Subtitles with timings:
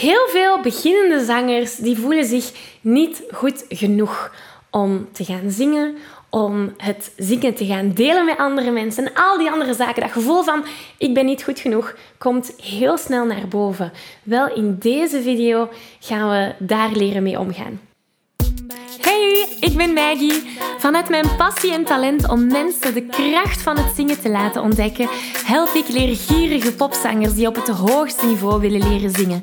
[0.00, 4.32] Heel veel beginnende zangers die voelen zich niet goed genoeg
[4.70, 5.96] om te gaan zingen,
[6.30, 10.02] om het zingen te gaan delen met andere mensen en al die andere zaken.
[10.02, 10.64] Dat gevoel van
[10.98, 13.92] ik ben niet goed genoeg komt heel snel naar boven.
[14.22, 15.68] Wel, in deze video
[16.00, 17.80] gaan we daar leren mee omgaan.
[19.00, 20.42] Hey, ik ben Maggie.
[20.78, 25.08] Vanuit mijn passie en talent om mensen de kracht van het zingen te laten ontdekken,
[25.44, 29.42] help ik leergierige popzangers die op het hoogste niveau willen leren zingen.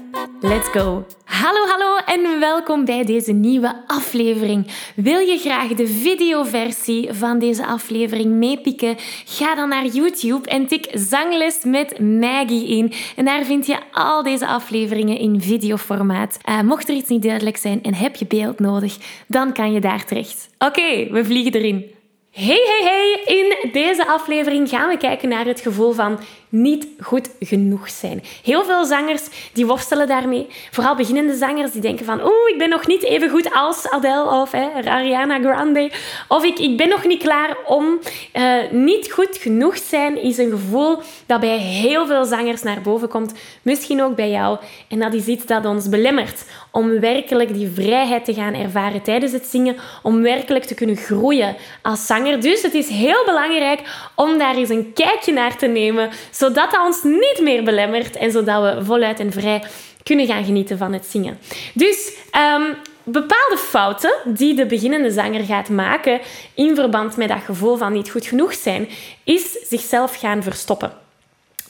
[0.43, 1.05] Let's go!
[1.25, 4.67] Hallo, hallo en welkom bij deze nieuwe aflevering.
[4.95, 8.95] Wil je graag de videoversie van deze aflevering meepikken?
[9.25, 12.93] Ga dan naar YouTube en tik Zangles met Maggie in.
[13.15, 16.37] En daar vind je al deze afleveringen in videoformaat.
[16.49, 18.97] Uh, mocht er iets niet duidelijk zijn en heb je beeld nodig,
[19.27, 20.49] dan kan je daar terecht.
[20.57, 21.85] Oké, we vliegen erin.
[22.31, 23.35] Hey, hey, hey!
[23.35, 26.19] In deze aflevering gaan we kijken naar het gevoel van
[26.51, 28.23] niet goed genoeg zijn.
[28.43, 29.21] Heel veel zangers
[29.53, 30.47] die worstelen daarmee.
[30.71, 34.29] Vooral beginnende zangers die denken van oeh, ik ben nog niet even goed als Adele
[34.29, 35.91] of hè, Ariana Grande.
[36.27, 37.99] Of ik, ik ben nog niet klaar om.
[38.33, 43.07] Uh, niet goed genoeg zijn is een gevoel dat bij heel veel zangers naar boven
[43.07, 43.33] komt.
[43.61, 44.57] Misschien ook bij jou.
[44.87, 49.31] En dat is iets dat ons belemmert om werkelijk die vrijheid te gaan ervaren tijdens
[49.31, 49.75] het zingen.
[50.03, 52.41] Om werkelijk te kunnen groeien als zanger.
[52.41, 53.79] Dus het is heel belangrijk
[54.15, 56.09] om daar eens een kijkje naar te nemen
[56.41, 59.63] zodat dat ons niet meer belemmert en zodat we voluit en vrij
[60.03, 61.37] kunnen gaan genieten van het zingen.
[61.73, 62.11] Dus
[62.55, 66.19] um, bepaalde fouten die de beginnende zanger gaat maken
[66.53, 68.89] in verband met dat gevoel van niet goed genoeg zijn,
[69.23, 70.91] is zichzelf gaan verstoppen.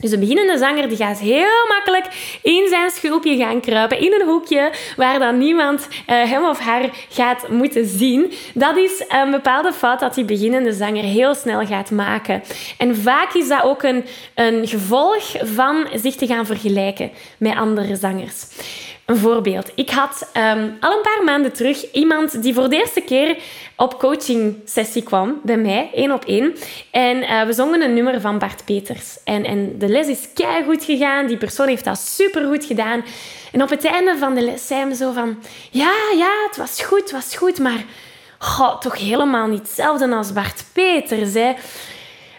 [0.02, 2.06] Dus een beginnende zanger die gaat heel makkelijk
[2.42, 6.90] in zijn schulpje gaan kruipen, in een hoekje waar dan niemand uh, hem of haar
[7.10, 8.34] gaat moeten zien.
[8.54, 12.44] Dat is een bepaalde fout dat die beginnende zanger heel snel gaat maken.
[12.78, 17.96] En vaak is dat ook een, een gevolg van zich te gaan vergelijken met andere
[17.96, 18.46] zangers.
[19.12, 19.72] Een voorbeeld.
[19.76, 23.38] Ik had um, al een paar maanden terug iemand die voor de eerste keer
[23.76, 26.56] op coaching sessie kwam bij mij, één op één.
[26.92, 29.18] En uh, we zongen een nummer van Bart Peters.
[29.24, 30.28] En, en de les is
[30.66, 31.28] goed gegaan.
[31.28, 33.04] Die persoon heeft dat supergoed gedaan.
[33.52, 35.44] En op het einde van de les zei hij zo van...
[35.72, 37.84] Ja, ja, het was goed, het was goed, maar...
[38.38, 41.54] Goh, toch helemaal niet hetzelfde als Bart Peters, hè.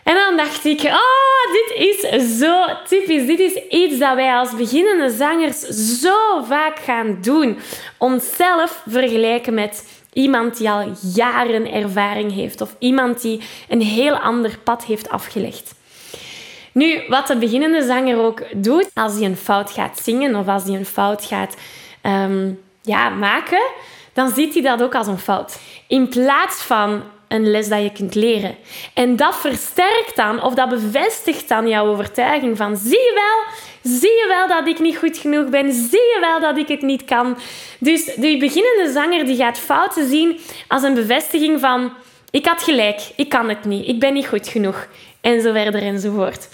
[0.02, 3.26] En dan dacht ik, oh, dit is zo typisch.
[3.26, 5.58] Dit is iets dat wij als beginnende zangers
[6.00, 7.58] zo vaak gaan doen.
[7.98, 14.58] Onszelf vergelijken met iemand die al jaren ervaring heeft of iemand die een heel ander
[14.64, 15.74] pad heeft afgelegd.
[16.72, 20.64] Nu, wat de beginnende zanger ook doet, als hij een fout gaat zingen of als
[20.64, 21.56] hij een fout gaat
[22.02, 23.62] um, ja, maken,
[24.12, 25.58] dan ziet hij dat ook als een fout.
[25.86, 27.02] In plaats van
[27.32, 28.56] een les dat je kunt leren.
[28.94, 33.54] En dat versterkt dan, of dat bevestigt dan jouw overtuiging van zie je wel,
[33.92, 36.82] zie je wel dat ik niet goed genoeg ben, zie je wel dat ik het
[36.82, 37.38] niet kan.
[37.78, 41.92] Dus de beginnende zanger die gaat fouten zien als een bevestiging van
[42.32, 44.88] ik had gelijk, ik kan het niet, ik ben niet goed genoeg.
[45.20, 46.48] En zo verder enzovoort.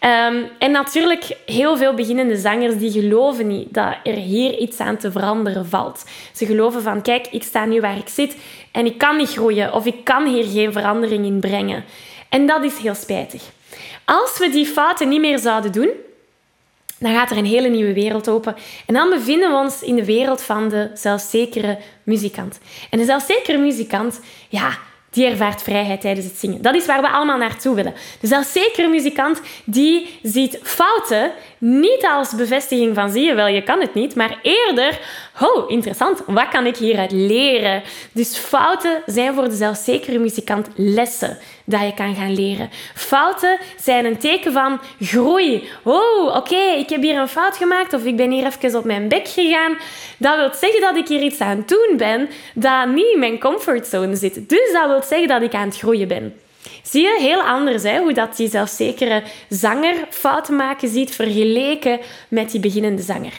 [0.00, 4.96] Um, en natuurlijk, heel veel beginnende zangers die geloven niet dat er hier iets aan
[4.96, 6.04] te veranderen valt.
[6.32, 8.36] Ze geloven van, kijk, ik sta nu waar ik zit
[8.72, 11.84] en ik kan niet groeien of ik kan hier geen verandering in brengen.
[12.28, 13.42] En dat is heel spijtig.
[14.04, 15.90] Als we die fouten niet meer zouden doen,
[16.98, 18.56] dan gaat er een hele nieuwe wereld open.
[18.86, 22.58] En dan bevinden we ons in de wereld van de zelfzekere muzikant.
[22.90, 24.78] En de zelfzekere muzikant, ja,
[25.12, 26.62] die ervaart vrijheid tijdens het zingen.
[26.62, 27.94] Dat is waar we allemaal naartoe willen.
[28.20, 33.62] Dus als zekere muzikant die ziet fouten niet als bevestiging van zie je wel, je
[33.62, 34.98] kan het niet, maar eerder,
[35.40, 37.82] oh, interessant, wat kan ik hieruit leren?
[38.12, 42.70] Dus fouten zijn voor de zelfzekere muzikant lessen dat je kan gaan leren.
[42.94, 45.68] Fouten zijn een teken van groei.
[45.82, 49.08] Oh, oké, ik heb hier een fout gemaakt of ik ben hier even op mijn
[49.08, 49.76] bek gegaan.
[50.16, 53.38] Dat wil zeggen dat ik hier iets aan het doen ben dat niet in mijn
[53.38, 54.48] comfortzone zit.
[54.48, 56.34] Dus dat wil zeggen dat ik aan het groeien ben.
[56.82, 57.98] Zie je, heel anders hè?
[57.98, 63.32] hoe dat die zelfzekere zanger fouten maken ziet vergeleken met die beginnende zanger.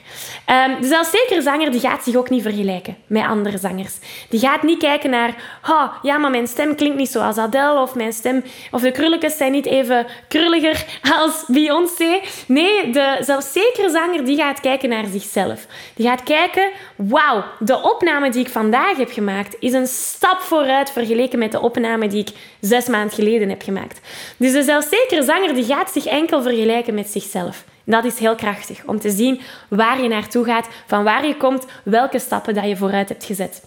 [0.68, 3.94] Um, de zelfzekere zanger die gaat zich ook niet vergelijken met andere zangers.
[4.30, 7.96] Die gaat niet kijken naar, oh, ja, maar mijn stem klinkt niet zoals Adele of
[7.96, 10.86] mijn stem, of de krulletjes zijn niet even krulliger
[11.20, 12.20] als Beyoncé.
[12.48, 15.66] Nee, de zelfzekere zanger die gaat kijken naar zichzelf.
[15.96, 20.92] Die gaat kijken, wauw, de opname die ik vandaag heb gemaakt is een stap vooruit
[20.92, 22.30] vergeleken met de opname die ik
[22.60, 24.00] zes maanden geleden heb gemaakt.
[24.38, 27.64] Dus de zelfzekere zanger die gaat zich enkel vergelijken met zichzelf.
[27.84, 31.66] Dat is heel krachtig om te zien waar je naartoe gaat, van waar je komt,
[31.84, 33.64] welke stappen dat je vooruit hebt gezet.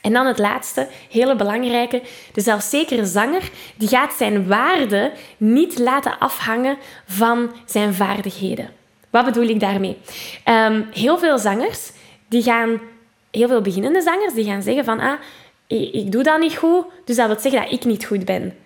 [0.00, 2.02] En dan het laatste, hele belangrijke.
[2.32, 6.76] De zelfzekere zanger die gaat zijn waarde niet laten afhangen
[7.06, 8.70] van zijn vaardigheden.
[9.10, 9.96] Wat bedoel ik daarmee?
[10.44, 11.90] Um, heel veel zangers,
[12.28, 12.80] die gaan,
[13.30, 15.18] heel veel beginnende zangers, die gaan zeggen van, ah,
[15.76, 18.56] ik doe dat niet goed, dus dat wil zeggen dat ik niet goed ben.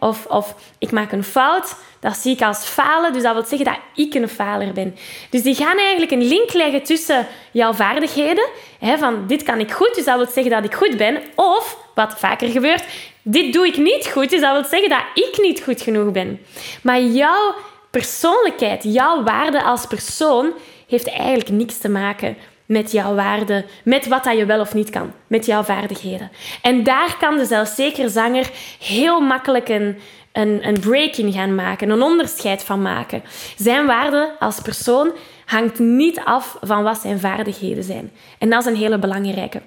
[0.00, 3.64] Of, of ik maak een fout, dat zie ik als falen, dus dat wil zeggen
[3.64, 4.96] dat ik een faler ben.
[5.30, 8.48] Dus die gaan eigenlijk een link leggen tussen jouw vaardigheden,
[8.80, 12.18] van dit kan ik goed, dus dat wil zeggen dat ik goed ben, of, wat
[12.18, 12.84] vaker gebeurt,
[13.22, 16.40] dit doe ik niet goed, dus dat wil zeggen dat ik niet goed genoeg ben.
[16.82, 17.54] Maar jouw
[17.90, 20.52] persoonlijkheid, jouw waarde als persoon,
[20.88, 22.36] heeft eigenlijk niks te maken
[22.66, 26.30] met jouw waarde, met wat dat je wel of niet kan, met jouw vaardigheden.
[26.62, 29.98] En daar kan de zelfzekere zanger heel makkelijk een,
[30.32, 33.22] een, een break in gaan maken, een onderscheid van maken.
[33.56, 35.12] Zijn waarde als persoon
[35.46, 38.12] hangt niet af van wat zijn vaardigheden zijn.
[38.38, 39.60] En dat is een hele belangrijke.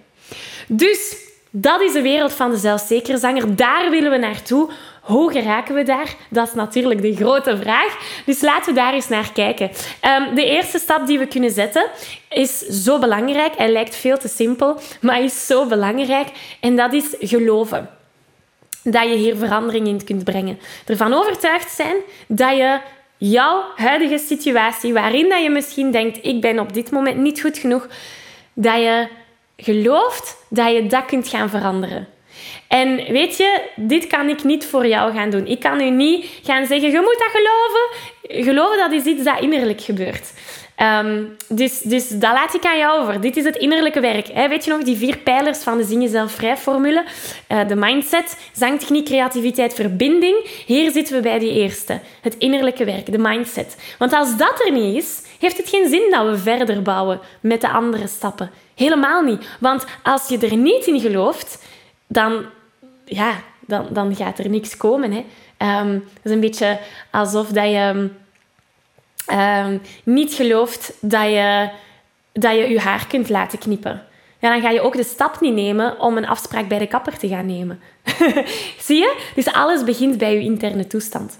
[0.68, 1.16] Dus
[1.58, 3.56] dat is de wereld van de zelfzekere zanger.
[3.56, 4.70] Daar willen we naartoe.
[5.06, 6.16] Hoe geraken we daar?
[6.30, 7.98] Dat is natuurlijk de grote vraag.
[8.25, 9.72] Dus laten we daar eens naar kijken.
[10.00, 11.86] Ehm, de eerste stap die we kunnen zetten
[12.30, 13.57] is zo belangrijk.
[13.57, 16.28] Hij lijkt veel te simpel, maar is zo belangrijk.
[16.60, 17.90] En dat is geloven.
[18.84, 20.60] Dat je hier verandering in kunt brengen.
[20.86, 21.96] Ervan overtuigd zijn
[22.28, 22.80] dat je
[23.18, 27.58] jouw huidige situatie, waarin dat je misschien denkt, ik ben op dit moment niet goed
[27.58, 27.88] genoeg,
[28.54, 29.08] dat je
[29.58, 32.08] gelooft dat je dat kunt gaan veranderen.
[32.68, 35.48] En weet je, dit kan ik niet voor jou gaan doen.
[35.48, 38.14] Ik kan u niet gaan zeggen, je moet dat geloven.
[38.46, 40.34] Geloven, dat is iets dat innerlijk gebeurt.
[40.76, 43.22] Ehm, dus, dus dat laat ik aan jou over.
[43.22, 44.28] Dit is het innerlijke werk.
[44.50, 47.04] Weet je nog, die vier pijlers van de Zing Jezelf Vrij formule?
[47.52, 50.64] Uh, de mindset, zangtechniek, creativiteit, verbinding.
[50.66, 52.00] Hier zitten we bij die eerste.
[52.22, 53.78] Het innerlijke werk, de mindset.
[53.98, 57.62] Want als dat er niet is, heeft het geen zin dat we verder bouwen met
[57.62, 58.52] de andere stappen.
[58.76, 59.48] Helemaal niet.
[59.60, 61.64] Want als je er niet in gelooft,
[62.07, 62.46] dan,
[63.06, 65.12] ja, dan, dan gaat er niks komen.
[65.12, 65.25] Hè.
[65.81, 66.80] Um, het is een beetje
[67.12, 68.10] alsof dat je
[69.31, 71.69] um, niet gelooft dat je,
[72.34, 74.04] dat je je haar kunt laten knippen.
[74.40, 77.18] Ja, dan ga je ook de stap niet nemen om een afspraak bij de kapper
[77.18, 77.80] te gaan nemen.
[78.88, 79.18] Zie je?
[79.36, 81.40] Dus alles begint bij je interne toestand.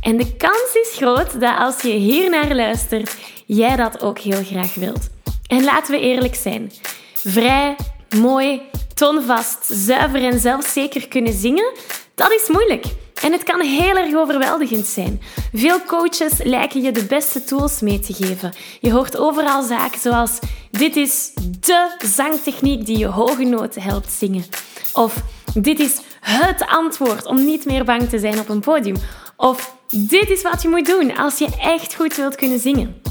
[0.00, 4.44] En de kans is groot dat als je hier naar luistert, jij dat ook heel
[4.44, 5.08] graag wilt.
[5.46, 6.72] En laten we eerlijk zijn.
[7.14, 7.76] Vrij,
[8.16, 8.60] mooi,
[8.94, 11.72] tonvast, zuiver en zelfzeker kunnen zingen,
[12.14, 12.84] dat is moeilijk.
[13.22, 15.20] En het kan heel erg overweldigend zijn.
[15.52, 18.52] Veel coaches lijken je de beste tools mee te geven.
[18.80, 20.38] Je hoort overal zaken zoals:
[20.70, 24.44] dit is de zangtechniek die je hoge noten helpt zingen.
[24.92, 25.22] Of
[25.54, 28.96] dit is het antwoord om niet meer bang te zijn op een podium.
[29.36, 33.02] Of dit is wat je moet doen als je echt goed wilt kunnen zingen.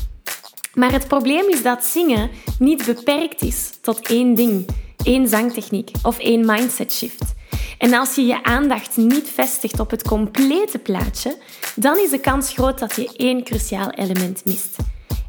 [0.74, 2.30] Maar het probleem is dat zingen
[2.60, 4.66] niet beperkt is tot één ding,
[5.04, 7.36] één zangtechniek of één mindset shift.
[7.78, 11.38] En als je je aandacht niet vestigt op het complete plaatje,
[11.76, 14.76] dan is de kans groot dat je één cruciaal element mist.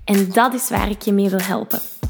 [0.05, 1.81] En dat is waar ik je mee wil helpen.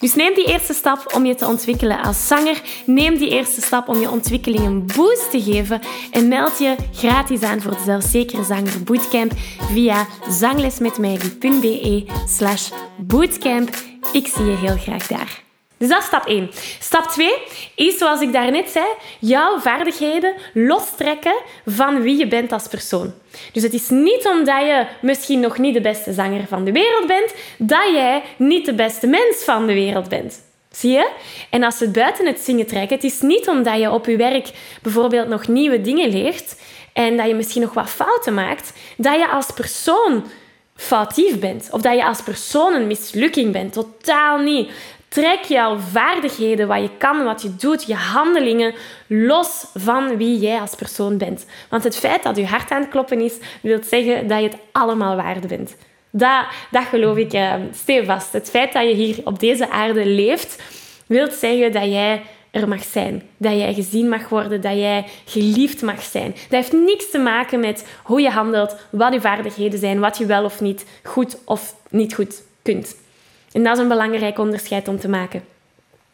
[0.00, 2.62] Dus neem die eerste stap om je te ontwikkelen als zanger.
[2.86, 5.80] Neem die eerste stap om je ontwikkeling een boost te geven.
[6.10, 9.32] En meld je gratis aan voor de Zelfzekere Zanger Bootcamp
[9.72, 13.70] via zanglesmetmaggie.be slash bootcamp.
[14.12, 15.47] Ik zie je heel graag daar.
[15.78, 16.50] Dus dat is stap 1.
[16.80, 17.32] Stap 2
[17.74, 18.84] is, zoals ik daarnet zei,
[19.18, 23.12] jouw vaardigheden lostrekken van wie je bent als persoon.
[23.52, 27.06] Dus het is niet omdat je misschien nog niet de beste zanger van de wereld
[27.06, 30.46] bent, dat jij niet de beste mens van de wereld bent.
[30.70, 31.10] Zie je?
[31.50, 34.16] En als we het buiten het zingen trekken, het is niet omdat je op je
[34.16, 34.50] werk
[34.82, 36.56] bijvoorbeeld nog nieuwe dingen leert
[36.92, 40.24] en dat je misschien nog wat fouten maakt, dat je als persoon
[40.74, 43.72] foutief bent of dat je als persoon een mislukking bent.
[43.72, 44.70] Totaal niet.
[45.08, 48.74] Trek jouw vaardigheden, wat je kan, wat je doet, je handelingen
[49.06, 51.46] los van wie jij als persoon bent.
[51.70, 54.58] Want het feit dat je hart aan het kloppen is, wil zeggen dat je het
[54.72, 55.76] allemaal waard bent.
[56.10, 58.32] Dat, dat geloof ik uh, stevast.
[58.32, 60.62] Het feit dat je hier op deze aarde leeft,
[61.06, 63.22] wil zeggen dat jij er mag zijn.
[63.36, 66.30] Dat jij gezien mag worden, dat jij geliefd mag zijn.
[66.30, 70.26] Dat heeft niks te maken met hoe je handelt, wat je vaardigheden zijn, wat je
[70.26, 72.96] wel of niet goed of niet goed kunt.
[73.52, 75.44] En dat is een belangrijk onderscheid om te maken.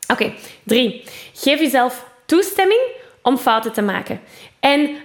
[0.09, 1.05] Oké, drie.
[1.35, 2.81] Geef jezelf toestemming
[3.23, 4.21] om fouten te maken.
[4.61, 4.97] En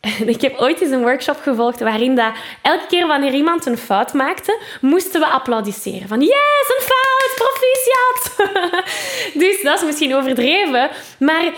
[0.34, 4.12] ik heb ooit eens een workshop gevolgd waarin dat elke keer wanneer iemand een fout
[4.12, 6.08] maakte, moesten we applaudisseren.
[6.08, 8.54] Van yes, een fout, proficiat!
[9.42, 11.52] dus dat is misschien overdreven, maar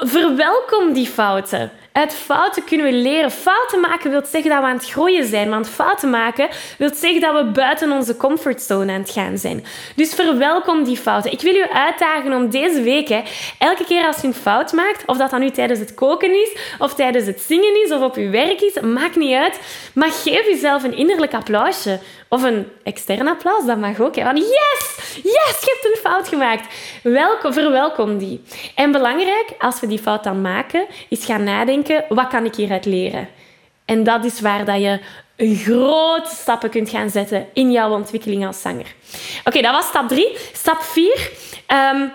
[0.00, 1.72] verwelkom die fouten.
[1.94, 3.30] Uit fouten kunnen we leren.
[3.30, 5.50] Fouten maken wil zeggen dat we aan het groeien zijn.
[5.50, 6.48] Want fouten maken
[6.78, 9.64] wil zeggen dat we buiten onze comfortzone aan het gaan zijn.
[9.96, 11.32] Dus verwelkom die fouten.
[11.32, 13.22] Ik wil u uitdagen om deze week, hè,
[13.58, 16.56] elke keer als je een fout maakt, of dat dan nu tijdens het koken is,
[16.78, 19.60] of tijdens het zingen is, of op je werk is, maakt niet uit.
[19.94, 22.00] Maar geef jezelf een innerlijk applausje.
[22.34, 24.16] Of een extern applaus, dat mag ook.
[24.16, 24.22] Hè.
[24.22, 26.74] Van yes, yes, je hebt een fout gemaakt.
[27.02, 28.42] Welkom, verwelkom die.
[28.74, 32.84] En belangrijk, als we die fout dan maken, is gaan nadenken, wat kan ik hieruit
[32.84, 33.28] leren?
[33.84, 35.00] En dat is waar dat je
[35.38, 38.94] grote stappen kunt gaan zetten in jouw ontwikkeling als zanger.
[39.44, 40.36] Oké, dat was stap 3.
[40.52, 41.30] Stap 4
[41.92, 42.12] um,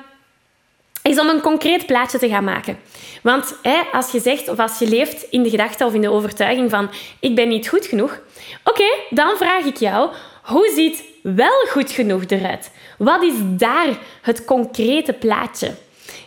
[1.04, 2.80] is om een concreet plaatje te gaan maken.
[3.24, 6.12] Want hè, als je zegt of als je leeft in de gedachte of in de
[6.12, 6.90] overtuiging van
[7.20, 8.20] ik ben niet goed genoeg,
[8.64, 10.10] oké, dan vraag ik jou,
[10.44, 12.72] hoe ziet wel goed genoeg eruit?
[12.98, 15.76] Wat is daar het concrete plaatje?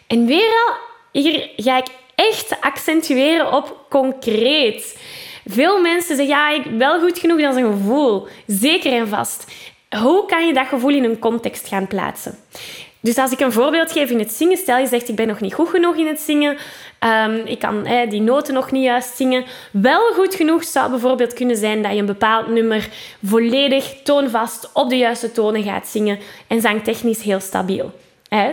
[0.07, 0.75] En weer al,
[1.13, 4.99] hier ga ik echt accentueren op concreet.
[5.47, 8.27] Veel mensen zeggen, ja, ik wel goed genoeg, dat is een gevoel.
[8.47, 9.47] Zeker en vast.
[10.01, 12.39] Hoe kan je dat gevoel in een context gaan plaatsen?
[13.03, 15.41] Dus als ik een voorbeeld geef in het zingen, stel je zegt ik ben nog
[15.41, 16.57] niet goed genoeg in het zingen,
[17.27, 19.45] um, ik kan die noten nog niet juist zingen.
[19.71, 22.89] Wel goed genoeg zou bijvoorbeeld kunnen zijn dat je een bepaald nummer
[23.25, 27.93] volledig toonvast op de juiste tonen gaat zingen en zangtechnisch heel stabiel.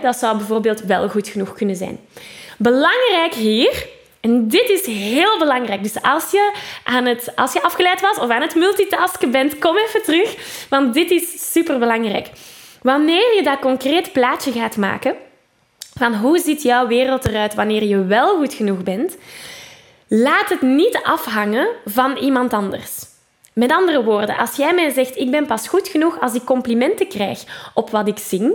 [0.01, 1.99] dat zou bijvoorbeeld wel goed genoeg kunnen zijn.
[2.57, 3.87] Belangrijk hier,
[4.21, 5.83] en dit is heel belangrijk.
[5.83, 6.53] Dus als je,
[6.83, 10.35] aan het, als je afgeleid was of aan het multitasken bent, kom even terug,
[10.69, 12.29] want dit is super belangrijk.
[12.81, 15.15] Wanneer je dat concreet plaatje gaat maken
[15.97, 19.17] van hoe ziet jouw wereld eruit wanneer je wel goed genoeg bent,
[20.07, 22.91] laat het niet afhangen van iemand anders.
[23.53, 27.07] Met andere woorden, als jij mij zegt ik ben pas goed genoeg als ik complimenten
[27.07, 27.43] krijg
[27.73, 28.53] op wat ik zing,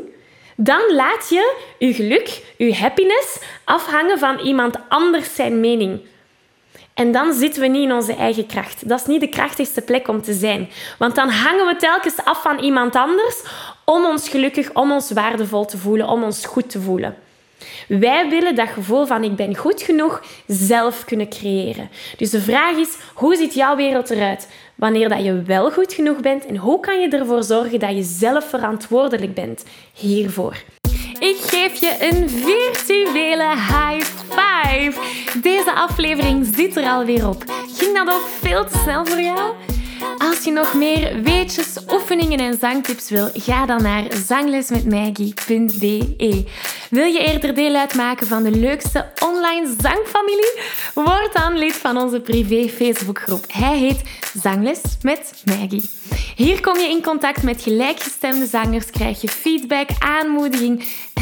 [0.57, 6.01] dan laat je je geluk, je happiness afhangen van iemand anders zijn mening.
[6.95, 8.89] En dan zitten we niet in onze eigen kracht.
[8.89, 10.69] Dat is niet de krachtigste plek om te zijn.
[10.99, 13.43] Want dan hangen we telkens af van iemand anders
[13.85, 17.17] om ons gelukkig, om ons waardevol te voelen, om ons goed te voelen.
[17.89, 21.91] Wij willen dat gevoel van ik ben goed genoeg zelf kunnen creëren.
[22.17, 26.21] Dus de vraag is, hoe ziet jouw wereld eruit wanneer dat je wel goed genoeg
[26.21, 30.57] bent en hoe kan je ervoor zorgen dat je zelf verantwoordelijk bent hiervoor?
[31.25, 34.93] Ik geef je een virtuele high five.
[35.43, 37.45] Deze aflevering zit er alweer op.
[37.77, 39.55] Ging dat ook veel te snel voor jou?
[40.19, 46.45] Als je nog meer weetjes, oefeningen en zangtips wil, ga dan naar zanglesmetmaggie.be.
[46.91, 50.61] Wil je eerder deel uitmaken van de leukste online zangfamilie?
[50.95, 53.45] Word dan lid van onze privé Facebookgroep.
[53.53, 54.03] Hij heet
[54.43, 55.91] Zangles met Maggie.
[56.37, 60.85] Hier kom je in contact met gelijkgestemde zangers, krijg je feedback, aanmoediging